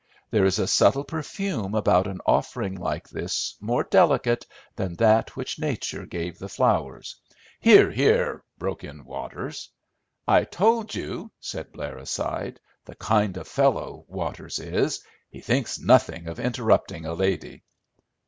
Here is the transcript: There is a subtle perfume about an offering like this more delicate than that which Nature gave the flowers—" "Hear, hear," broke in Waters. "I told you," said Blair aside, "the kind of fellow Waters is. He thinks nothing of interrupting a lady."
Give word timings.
There 0.31 0.45
is 0.45 0.57
a 0.57 0.65
subtle 0.65 1.03
perfume 1.03 1.75
about 1.75 2.07
an 2.07 2.21
offering 2.25 2.73
like 2.73 3.07
this 3.09 3.55
more 3.61 3.83
delicate 3.83 4.47
than 4.75 4.95
that 4.95 5.35
which 5.35 5.59
Nature 5.59 6.07
gave 6.07 6.39
the 6.39 6.49
flowers—" 6.49 7.17
"Hear, 7.59 7.91
hear," 7.91 8.43
broke 8.57 8.83
in 8.83 9.05
Waters. 9.05 9.69
"I 10.27 10.45
told 10.45 10.95
you," 10.95 11.29
said 11.39 11.71
Blair 11.71 11.99
aside, 11.99 12.59
"the 12.85 12.95
kind 12.95 13.37
of 13.37 13.47
fellow 13.47 14.03
Waters 14.07 14.57
is. 14.57 15.03
He 15.29 15.39
thinks 15.39 15.77
nothing 15.77 16.25
of 16.27 16.39
interrupting 16.39 17.05
a 17.05 17.13
lady." 17.13 17.61